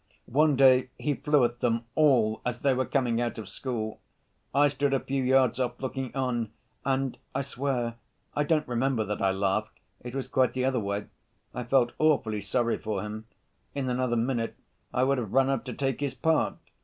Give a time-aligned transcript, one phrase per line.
[0.25, 3.99] One day he flew at them all as they were coming out of school.
[4.51, 6.49] I stood a few yards off, looking on.
[6.83, 7.97] And, I swear,
[8.35, 11.05] I don't remember that I laughed; it was quite the other way,
[11.53, 13.27] I felt awfully sorry for him,
[13.75, 14.55] in another minute
[14.91, 16.55] I would have run up to take his part.